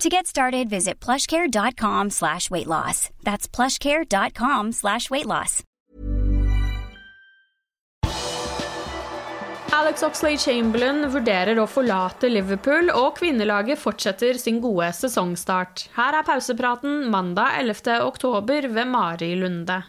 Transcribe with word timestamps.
To 0.00 0.10
get 0.10 0.26
started, 0.26 0.68
visit 0.68 1.00
plushcare.com 1.00 2.10
slash 2.10 2.50
weight 2.50 2.66
loss. 2.66 3.08
That's 3.22 3.48
plushcare.com 3.48 4.72
slash 4.72 5.08
weight 5.08 5.24
loss. 5.26 5.62
Alex 9.72 10.02
Oxley 10.02 10.36
Chamberlain 10.36 11.08
vurderer 11.12 11.58
å 11.60 11.66
forlate 11.68 12.28
Liverpool, 12.28 12.90
og 12.92 13.18
kvinnelaget 13.18 13.80
fortsetter 13.80 14.38
sin 14.40 14.60
gode 14.60 14.88
sesongstart. 14.96 15.86
Her 15.96 16.16
er 16.20 16.26
pausepraten 16.28 17.08
mandag 17.12 17.56
11. 17.60 18.00
oktober 18.04 18.68
ved 18.68 18.88
Mari 18.92 19.34
Lunde. 19.40 19.82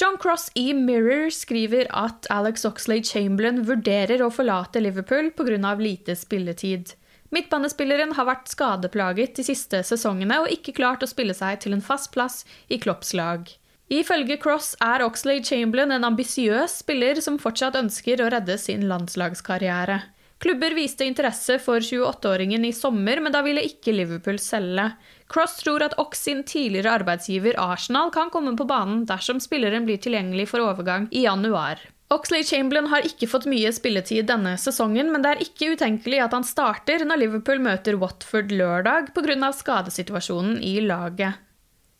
John 0.00 0.18
Cross 0.18 0.48
i 0.58 0.72
Mirror 0.74 1.30
skriver 1.34 1.86
at 1.94 2.26
Alex 2.30 2.66
Oxley 2.66 3.02
Chamberlain 3.06 3.62
vurderer 3.68 4.22
å 4.22 4.32
forlate 4.34 4.82
Liverpool 4.82 5.30
pga. 5.30 5.74
lite 5.78 6.16
spilletid. 6.18 6.94
Midtbanespilleren 7.32 8.12
har 8.18 8.28
vært 8.28 8.50
skadeplaget 8.52 9.38
de 9.38 9.44
siste 9.46 9.80
sesongene 9.88 10.42
og 10.42 10.52
ikke 10.52 10.74
klart 10.76 11.04
å 11.04 11.08
spille 11.08 11.34
seg 11.36 11.62
til 11.64 11.72
en 11.72 11.84
fast 11.84 12.12
plass 12.12 12.42
i 12.68 12.76
Klopps 12.82 13.14
lag. 13.16 13.48
Ifølge 13.92 14.38
Cross 14.40 14.74
er 14.84 15.04
Oxlade 15.04 15.44
Chamberlain 15.44 15.92
en 15.96 16.06
ambisiøs 16.08 16.78
spiller 16.80 17.20
som 17.24 17.40
fortsatt 17.40 17.76
ønsker 17.80 18.20
å 18.20 18.28
redde 18.32 18.56
sin 18.60 18.84
landslagskarriere. 18.88 19.98
Klubber 20.42 20.74
viste 20.74 21.06
interesse 21.06 21.58
for 21.62 21.84
28-åringen 21.84 22.64
i 22.66 22.72
sommer, 22.74 23.20
men 23.22 23.32
da 23.34 23.44
ville 23.46 23.62
ikke 23.62 23.94
Liverpool 23.94 24.40
selge. 24.42 24.88
Cross 25.30 25.60
tror 25.60 25.84
at 25.86 25.94
Ox 26.02 26.24
sin 26.26 26.42
tidligere 26.48 26.96
arbeidsgiver 26.98 27.60
Arsenal 27.62 28.10
kan 28.12 28.32
komme 28.32 28.56
på 28.58 28.66
banen 28.66 29.04
dersom 29.08 29.38
spilleren 29.40 29.86
blir 29.86 30.02
tilgjengelig 30.02 30.48
for 30.50 30.64
overgang 30.64 31.06
i 31.14 31.24
januar. 31.28 31.80
Oxlade 32.12 32.44
Chamberlain 32.44 32.90
har 32.92 33.06
ikke 33.08 33.28
fått 33.30 33.46
mye 33.48 33.70
spilletid 33.72 34.26
denne 34.28 34.58
sesongen, 34.60 35.08
men 35.14 35.22
det 35.24 35.30
er 35.30 35.46
ikke 35.46 35.70
utenkelig 35.72 36.18
at 36.20 36.34
han 36.36 36.44
starter 36.44 37.06
når 37.08 37.22
Liverpool 37.22 37.62
møter 37.64 37.96
Watford 37.96 38.52
lørdag 38.52 39.14
pga. 39.16 39.48
skadesituasjonen 39.56 40.58
i 40.60 40.74
laget. 40.84 41.40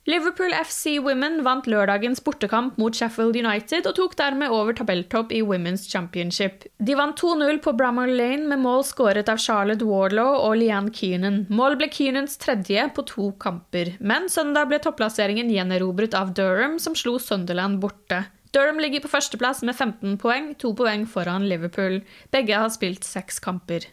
Liverpool 0.05 0.51
FC 0.51 0.97
Women 0.99 1.45
vant 1.47 1.69
lørdagens 1.71 2.19
bortekamp 2.27 2.75
mot 2.77 2.97
Sheffield 2.99 3.39
United 3.39 3.87
og 3.87 3.95
tok 3.95 4.17
dermed 4.19 4.51
over 4.51 4.75
tabelltopp 4.75 5.31
i 5.31 5.45
Women's 5.47 5.87
Championship. 5.89 6.67
De 6.83 6.97
vant 6.99 7.17
2-0 7.17 7.63
på 7.63 7.73
Bramall 7.79 8.11
Lane 8.19 8.51
med 8.51 8.61
mål 8.65 8.83
skåret 8.85 9.31
av 9.31 9.39
Charlotte 9.39 9.87
Warlow 9.87 10.43
og 10.43 10.59
Leanne 10.59 10.91
Keenan. 10.93 11.45
Mål 11.49 11.79
ble 11.79 11.89
Keenans 11.95 12.35
tredje 12.43 12.89
på 12.93 13.07
to 13.07 13.31
kamper, 13.39 13.95
men 14.03 14.27
søndag 14.29 14.69
ble 14.69 14.83
topplasseringen 14.83 15.55
gjenerobret 15.55 16.19
av 16.19 16.35
Durham, 16.35 16.81
som 16.83 16.99
slo 16.99 17.17
Sunderland 17.23 17.79
borte. 17.81 18.25
Durham 18.53 18.81
ligger 18.85 19.01
på 19.01 19.09
førsteplass 19.09 19.63
med 19.65 19.77
15 19.79 20.19
poeng, 20.21 20.53
to 20.61 20.75
poeng 20.77 21.07
foran 21.09 21.49
Liverpool. 21.49 22.03
Begge 22.35 22.59
har 22.61 22.73
spilt 22.75 23.07
seks 23.09 23.41
kamper. 23.41 23.87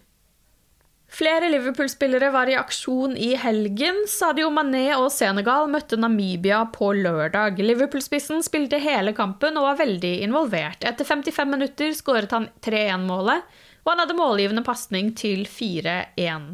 Flere 1.10 1.48
Liverpool-spillere 1.50 2.30
var 2.30 2.52
i 2.52 2.58
aksjon 2.60 3.16
i 3.18 3.32
helgen. 3.40 4.04
Sadio 4.08 4.52
Mané 4.54 4.92
og 4.94 5.08
Senegal 5.16 5.66
møtte 5.72 5.98
Namibia 5.98 6.60
på 6.76 6.92
lørdag. 6.94 7.58
Liverpool-spissen 7.64 8.44
spilte 8.46 8.78
hele 8.84 9.16
kampen 9.18 9.58
og 9.58 9.72
var 9.72 9.80
veldig 9.80 10.14
involvert. 10.28 10.86
Etter 10.86 11.08
55 11.08 11.50
minutter 11.50 11.96
skåret 11.98 12.36
han 12.36 12.52
3-1-målet, 12.62 13.48
og 13.88 13.94
han 13.94 14.04
hadde 14.04 14.20
målgivende 14.20 14.66
pasning 14.68 15.16
til 15.18 15.48
4-1. 15.50 16.52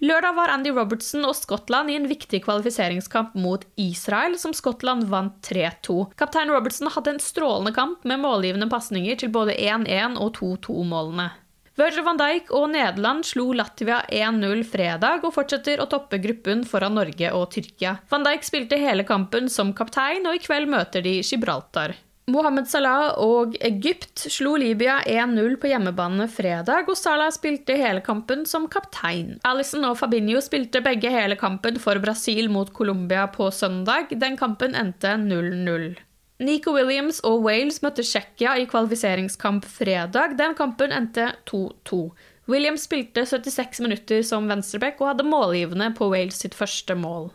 Lørdag 0.00 0.32
var 0.32 0.48
Andy 0.48 0.70
Robertson 0.72 1.26
og 1.28 1.34
Skottland 1.36 1.92
i 1.92 1.96
en 1.98 2.06
viktig 2.08 2.38
kvalifiseringskamp 2.46 3.34
mot 3.36 3.66
Israel, 3.76 4.38
som 4.40 4.54
Skottland 4.56 5.04
vant 5.12 5.36
3-2. 5.44 6.06
Kaptein 6.16 6.48
Robertson 6.48 6.88
hadde 6.88 7.12
en 7.14 7.20
strålende 7.20 7.74
kamp 7.76 8.06
med 8.08 8.22
målgivende 8.22 8.70
pasninger 8.72 9.20
til 9.20 9.32
både 9.34 9.58
1-1 9.60 10.16
og 10.16 10.32
2-2-målene. 10.40 11.28
Virgil 11.76 12.04
van 12.04 12.18
Dijk 12.20 12.48
og 12.56 12.66
Nederland 12.72 13.28
slo 13.28 13.50
Latvia 13.56 14.00
1-0 14.08 14.64
fredag 14.72 15.22
og 15.24 15.36
fortsetter 15.36 15.80
å 15.84 15.88
toppe 15.92 16.18
gruppen 16.20 16.64
foran 16.68 16.96
Norge 16.96 17.30
og 17.36 17.50
Tyrkia. 17.52 17.98
Van 18.08 18.24
Dijk 18.24 18.48
spilte 18.48 18.80
hele 18.80 19.04
kampen 19.08 19.52
som 19.52 19.76
kaptein, 19.76 20.24
og 20.24 20.36
i 20.36 20.42
kveld 20.44 20.72
møter 20.72 21.04
de 21.04 21.20
Gibraltar. 21.20 21.94
Mohammed 22.30 22.68
Salah 22.70 23.16
og 23.18 23.56
Egypt 23.66 24.26
slo 24.30 24.52
Libya 24.60 25.00
1-0 25.08 25.56
på 25.58 25.70
hjemmebane 25.70 26.28
fredag, 26.30 26.86
og 26.86 26.98
Salah 26.98 27.32
spilte 27.34 27.74
hele 27.78 28.02
kampen 28.06 28.44
som 28.46 28.68
kaptein. 28.70 29.38
Alison 29.46 29.88
og 29.88 29.96
Fabinho 29.98 30.42
spilte 30.44 30.82
begge 30.84 31.10
hele 31.10 31.38
kampen 31.40 31.80
for 31.82 31.98
Brasil 32.02 32.50
mot 32.52 32.70
Colombia 32.76 33.26
på 33.32 33.50
søndag. 33.50 34.14
Den 34.14 34.38
kampen 34.38 34.78
endte 34.78 35.16
0-0. 35.18 35.90
Nico 36.40 36.72
Williams 36.72 37.18
og 37.26 37.42
Wales 37.44 37.82
møtte 37.84 38.06
Tsjekkia 38.06 38.54
i 38.62 38.68
kvalifiseringskamp 38.70 39.66
fredag. 39.68 40.38
Den 40.38 40.54
kampen 40.56 40.94
endte 40.94 41.32
2-2. 41.50 42.04
Williams 42.50 42.86
spilte 42.86 43.26
76 43.26 43.82
minutter 43.84 44.22
som 44.26 44.48
venstreback 44.50 45.02
og 45.02 45.12
hadde 45.12 45.28
målgivende 45.28 45.90
på 45.98 46.08
Wales 46.14 46.40
sitt 46.40 46.56
første 46.56 46.96
mål. 46.96 47.28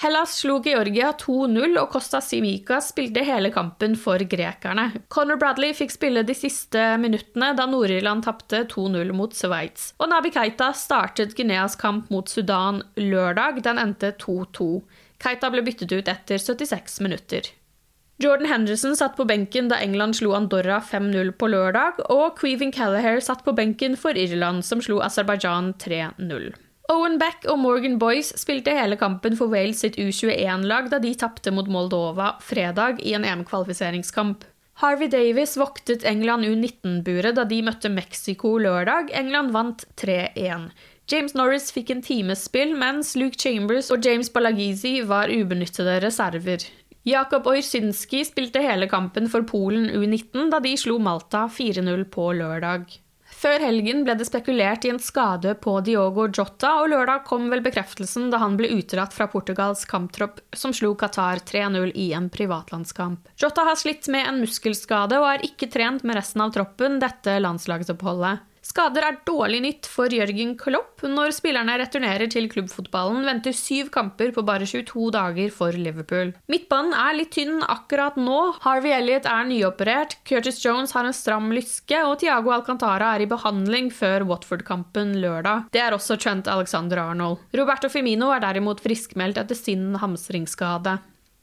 Hellas 0.00 0.38
slo 0.40 0.56
Georgia 0.64 1.12
2-0, 1.14 1.76
og 1.78 1.92
Costa 1.92 2.18
Simica 2.24 2.80
spilte 2.82 3.22
hele 3.26 3.52
kampen 3.54 3.94
for 3.94 4.18
grekerne. 4.26 4.88
Conor 5.12 5.38
Bradley 5.38 5.76
fikk 5.78 5.94
spille 5.94 6.24
de 6.26 6.34
siste 6.34 6.80
minuttene 6.98 7.52
da 7.58 7.68
Nord-Irland 7.70 8.26
tapte 8.26 8.64
2-0 8.72 9.12
mot 9.14 9.36
Sveits. 9.36 9.92
Og 10.02 10.10
Nabi 10.10 10.32
Keita 10.34 10.72
startet 10.74 11.36
Guineas 11.38 11.78
kamp 11.78 12.10
mot 12.10 12.28
Sudan 12.28 12.82
lørdag. 12.98 13.62
Den 13.62 13.78
endte 13.78 14.10
2-2. 14.18 14.70
Keita 15.22 15.52
ble 15.54 15.62
byttet 15.62 15.94
ut 15.94 16.10
etter 16.10 16.40
76 16.40 16.98
minutter. 17.06 17.52
Jordan 18.22 18.46
Henderson 18.50 18.96
satt 18.98 19.16
på 19.16 19.24
benken 19.26 19.70
da 19.70 19.78
England 19.82 20.18
slo 20.18 20.34
Andorra 20.36 20.80
5-0 20.82 21.32
på 21.38 21.48
lørdag, 21.50 22.02
og 22.12 22.36
Queven 22.38 22.70
Callahare 22.74 23.22
satt 23.24 23.42
på 23.46 23.54
benken 23.56 23.96
for 23.98 24.18
Irland, 24.18 24.66
som 24.66 24.82
slo 24.82 25.00
Aserbajdsjan 25.02 25.72
3-0. 25.82 26.52
Owen 26.92 27.14
Beck 27.16 27.46
og 27.48 27.56
Morgan 27.62 27.94
Boyce 28.00 28.36
spilte 28.36 28.74
hele 28.76 28.98
kampen 29.00 29.36
for 29.38 29.48
Wales 29.52 29.80
sitt 29.80 29.96
U21-lag 29.96 30.90
da 30.92 30.98
de 31.00 31.12
tapte 31.16 31.52
mot 31.54 31.68
Moldova 31.70 32.34
fredag 32.44 33.00
i 33.00 33.14
en 33.16 33.24
EM-kvalifiseringskamp. 33.24 34.44
Harvey 34.82 35.08
Davis 35.08 35.54
voktet 35.56 36.04
England 36.08 36.44
U19-buret 36.48 37.36
da 37.38 37.46
de 37.48 37.60
møtte 37.64 37.88
Mexico 37.92 38.56
lørdag. 38.60 39.12
England 39.16 39.52
vant 39.54 39.84
3-1. 40.00 40.68
James 41.12 41.36
Norris 41.38 41.70
fikk 41.72 41.92
en 41.94 42.02
times 42.04 42.44
spill, 42.48 42.74
mens 42.78 43.14
Luke 43.16 43.40
Chambers 43.40 43.90
og 43.92 44.04
James 44.04 44.28
Balagizi 44.32 44.98
var 45.08 45.32
ubenyttede 45.32 45.98
reserver. 46.04 46.66
Jakob 47.08 47.48
Orsynski 47.50 48.20
spilte 48.28 48.62
hele 48.62 48.86
kampen 48.90 49.30
for 49.30 49.46
Polen 49.48 49.88
U19 49.90 50.52
da 50.52 50.60
de 50.62 50.76
slo 50.78 50.98
Malta 51.02 51.48
4-0 51.50 52.04
på 52.12 52.28
lørdag. 52.38 52.86
Før 53.42 53.58
helgen 53.58 54.04
ble 54.06 54.14
det 54.14 54.28
spekulert 54.28 54.84
i 54.86 54.90
en 54.92 55.00
skade 55.02 55.56
på 55.58 55.72
Diogo 55.82 56.28
Jota, 56.28 56.76
og 56.78 56.92
lørdag 56.92 57.24
kom 57.26 57.48
vel 57.50 57.64
bekreftelsen 57.64 58.28
da 58.30 58.38
han 58.38 58.54
ble 58.58 58.70
utelatt 58.70 59.16
fra 59.16 59.26
Portugals 59.32 59.82
kamptropp, 59.90 60.38
som 60.54 60.70
slo 60.70 60.92
Qatar 60.94 61.42
3-0 61.48 61.90
i 61.98 62.12
en 62.14 62.28
privatlandskamp. 62.30 63.26
Jota 63.42 63.64
har 63.66 63.80
slitt 63.80 64.06
med 64.14 64.28
en 64.28 64.38
muskelskade 64.44 65.18
og 65.18 65.26
er 65.26 65.46
ikke 65.48 65.72
trent 65.74 66.06
med 66.06 66.20
resten 66.20 66.44
av 66.44 66.54
troppen 66.54 67.00
dette 67.02 67.34
landslagsoppholdet. 67.42 68.46
Skader 68.62 69.02
er 69.02 69.16
dårlig 69.26 69.58
nytt 69.64 69.88
for 69.90 70.12
Jørgen 70.14 70.54
Klopp. 70.58 71.02
Når 71.02 71.34
spillerne 71.34 71.74
returnerer 71.80 72.30
til 72.30 72.46
klubbfotballen, 72.50 73.24
venter 73.26 73.54
syv 73.56 73.90
kamper 73.94 74.30
på 74.34 74.44
bare 74.46 74.68
22 74.70 75.08
dager 75.16 75.50
for 75.54 75.74
Liverpool. 75.74 76.30
Midtbanen 76.52 76.94
er 76.94 77.18
litt 77.18 77.32
tynn 77.34 77.58
akkurat 77.66 78.16
nå. 78.20 78.38
Harvey 78.62 78.94
Elliot 78.94 79.26
er 79.26 79.48
nyoperert, 79.50 80.16
Curtis 80.28 80.62
Jones 80.62 80.94
har 80.94 81.08
en 81.08 81.16
stram 81.16 81.50
lyske, 81.54 82.04
og 82.06 82.20
Tiago 82.22 82.54
Alcantara 82.54 83.16
er 83.16 83.26
i 83.26 83.30
behandling 83.30 83.90
før 83.94 84.28
Watford-kampen 84.30 85.16
lørdag. 85.22 85.66
Det 85.74 85.82
er 85.82 85.98
også 85.98 86.20
Trent 86.22 86.50
Alexander 86.50 87.02
Arnold. 87.02 87.42
Roberto 87.58 87.90
Firmino 87.90 88.30
er 88.30 88.46
derimot 88.46 88.82
friskmeldt 88.84 89.42
etter 89.42 89.58
sin 89.58 89.90
hamstringsskade. 89.98 91.00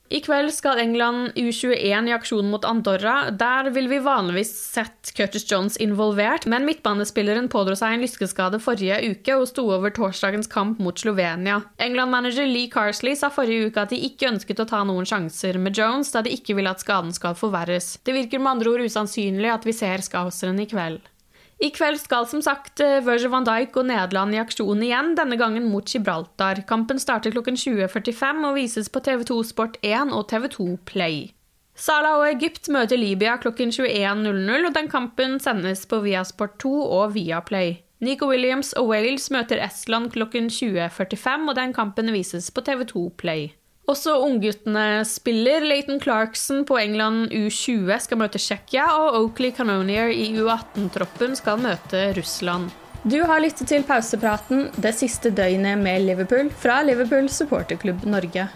I 0.10 0.24
kveld 0.26 0.50
skal 0.50 0.80
England 0.82 1.36
U21 1.38 2.08
i 2.10 2.14
aksjon 2.16 2.48
mot 2.50 2.64
Andorra. 2.66 3.30
Der 3.30 3.68
vil 3.70 3.86
vi 3.92 4.00
vanligvis 4.02 4.50
sett 4.58 5.12
Curtis 5.14 5.46
Jones 5.52 5.78
involvert, 5.78 6.48
men 6.50 6.66
midtbanespilleren 6.66 7.46
pådro 7.54 7.76
seg 7.78 7.94
en 7.94 8.02
lyskeskade 8.02 8.58
forrige 8.64 8.98
uke 9.12 9.36
og 9.38 9.46
sto 9.52 9.68
over 9.70 9.94
torsdagens 9.94 10.50
kamp 10.50 10.82
mot 10.82 10.98
Slovenia. 10.98 11.60
England-manager 11.78 12.50
Lee 12.50 12.72
Carsley 12.74 13.14
sa 13.20 13.30
forrige 13.30 13.70
uke 13.70 13.86
at 13.86 13.94
de 13.94 14.02
ikke 14.10 14.32
ønsket 14.32 14.66
å 14.66 14.68
ta 14.74 14.82
noen 14.82 15.06
sjanser 15.06 15.62
med 15.62 15.78
Jones, 15.78 16.10
da 16.16 16.26
de 16.26 16.34
ikke 16.34 16.58
ville 16.58 16.74
at 16.74 16.82
skaden 16.82 17.14
skal 17.14 17.38
forverres. 17.38 18.00
Det 18.02 18.18
virker 18.18 18.42
med 18.42 18.56
andre 18.56 18.74
ord 18.74 18.90
usannsynlig 18.90 19.54
at 19.54 19.70
vi 19.70 19.78
ser 19.78 20.02
skauseren 20.02 20.58
i 20.66 20.70
kveld. 20.74 21.06
I 21.60 21.70
kveld 21.76 22.00
skal 22.00 22.24
som 22.32 22.40
sagt 22.44 22.80
eh, 22.80 23.02
Virgil 23.04 23.34
van 23.34 23.44
Dijk 23.44 23.76
og 23.82 23.90
Nederland 23.90 24.36
i 24.36 24.40
aksjon 24.40 24.80
igjen, 24.86 25.12
denne 25.18 25.36
gangen 25.40 25.66
mot 25.68 25.84
Gibraltar. 25.92 26.62
Kampen 26.70 27.02
starter 27.04 27.36
klokken 27.36 27.60
20.45 27.60 28.48
og 28.48 28.56
vises 28.56 28.88
på 28.88 29.02
TV2 29.04 29.42
Sport1 29.52 30.16
og 30.16 30.24
TV2 30.32 30.78
Play. 30.88 31.28
Salah 31.76 32.18
og 32.20 32.30
Egypt 32.30 32.72
møter 32.72 33.00
Libya 33.00 33.36
klokken 33.40 33.76
21.00, 33.76 34.66
og 34.68 34.74
den 34.76 34.90
kampen 34.92 35.38
sendes 35.44 35.86
på 35.88 36.00
Viasport 36.04 36.58
2 36.64 36.74
og 36.88 37.14
Viaplay. 37.16 37.78
Nico 38.00 38.32
Williams 38.32 38.72
og 38.80 38.88
Wales 38.94 39.28
møter 39.32 39.60
Estland 39.60 40.14
klokken 40.16 40.48
20.45, 40.48 41.50
og 41.52 41.56
den 41.60 41.76
kampen 41.76 42.12
vises 42.16 42.48
på 42.56 42.64
TV2 42.64 43.10
Play. 43.20 43.52
Også 43.90 44.14
ungguttene 44.22 45.02
spiller. 45.08 45.64
Leighton 45.66 45.98
Clarkson 46.02 46.62
på 46.68 46.78
England 46.78 47.32
U20 47.34 47.90
skal 48.04 48.22
møte 48.22 48.42
Tsjekkia, 48.42 48.86
og 49.00 49.18
Oakley 49.24 49.50
Canonier 49.56 50.14
i 50.14 50.30
U18-troppen 50.38 51.34
skal 51.40 51.62
møte 51.64 52.12
Russland. 52.18 52.70
Du 53.02 53.22
har 53.26 53.40
lyttet 53.42 53.70
til 53.72 53.86
pausepraten 53.88 54.68
det 54.78 54.92
siste 55.00 55.32
døgnet 55.32 55.80
med 55.80 56.04
Liverpool 56.04 56.52
fra 56.52 56.82
Liverpool 56.86 57.30
supporterklubb 57.32 58.04
Norge. 58.06 58.50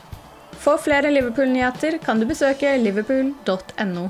For 0.63 0.77
flere 0.79 1.09
Liverpool-nyheter 1.15 1.97
kan 2.03 2.19
du 2.21 2.27
besøke 2.29 2.75
liverpool.no. 2.77 4.09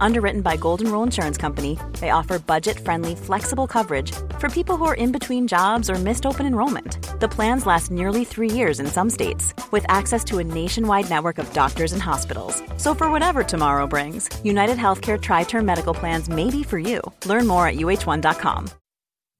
Underwritten 0.00 0.42
by 0.42 0.56
Golden 0.56 0.90
Rule 0.90 1.02
Insurance 1.02 1.36
Company, 1.36 1.78
they 2.00 2.10
offer 2.10 2.38
budget 2.38 2.78
friendly, 2.78 3.14
flexible 3.14 3.66
coverage 3.66 4.12
for 4.38 4.48
people 4.48 4.76
who 4.76 4.84
are 4.84 4.94
in 4.94 5.12
between 5.12 5.46
jobs 5.46 5.90
or 5.90 5.94
missed 5.94 6.26
open 6.26 6.46
enrollment. 6.46 6.98
The 7.20 7.28
plans 7.28 7.66
last 7.66 7.90
nearly 7.90 8.24
three 8.24 8.50
years 8.50 8.80
in 8.80 8.86
some 8.86 9.10
states, 9.10 9.54
with 9.72 9.84
access 9.88 10.24
to 10.24 10.38
a 10.38 10.44
nationwide 10.44 11.08
network 11.10 11.38
of 11.38 11.52
doctors 11.52 11.92
and 11.92 12.02
hospitals. 12.02 12.62
So, 12.76 12.94
for 12.94 13.10
whatever 13.10 13.42
tomorrow 13.42 13.86
brings, 13.86 14.28
United 14.44 14.76
Healthcare 14.76 15.20
Tri 15.20 15.44
Term 15.44 15.64
Medical 15.64 15.94
Plans 15.94 16.28
may 16.28 16.50
be 16.50 16.62
for 16.62 16.78
you. 16.78 17.00
Learn 17.24 17.46
more 17.46 17.66
at 17.66 17.76
uh1.com. 17.76 18.70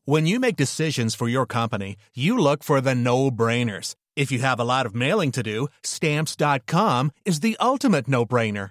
When 0.04 0.24
you 0.24 0.38
make 0.38 0.54
decisions 0.54 1.16
for 1.16 1.28
your 1.28 1.46
company, 1.46 1.96
you 2.14 2.38
look 2.38 2.62
for 2.62 2.80
the 2.80 2.94
no 2.94 3.30
brainers. 3.30 3.96
If 4.14 4.30
you 4.30 4.38
have 4.38 4.60
a 4.60 4.64
lot 4.64 4.86
of 4.86 4.94
mailing 4.94 5.32
to 5.32 5.42
do, 5.42 5.66
stamps.com 5.82 7.10
is 7.24 7.40
the 7.40 7.56
ultimate 7.60 8.06
no 8.08 8.24
brainer. 8.24 8.70